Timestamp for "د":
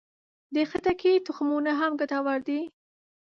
0.55-0.57